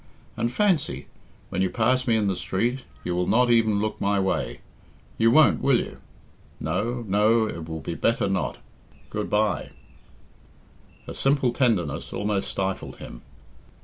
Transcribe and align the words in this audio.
And 0.35 0.51
fancy! 0.51 1.05
when 1.49 1.61
you 1.61 1.69
pass 1.69 2.07
me 2.07 2.17
in 2.17 2.25
the 2.27 2.35
street, 2.35 2.79
you 3.03 3.13
will 3.15 3.27
not 3.27 3.51
even 3.51 3.79
look 3.79 4.01
my 4.01 4.19
way. 4.19 4.61
You 5.19 5.29
won't, 5.29 5.61
will 5.61 5.77
you? 5.77 5.99
No 6.59 7.05
no, 7.07 7.45
it 7.45 7.69
will 7.69 7.81
be 7.81 7.93
better 7.93 8.27
not. 8.27 8.57
Goodbye!" 9.11 9.69
Her 11.05 11.13
simple 11.13 11.53
tenderness 11.53 12.11
almost 12.13 12.49
stifled 12.49 12.95
him. 12.97 13.21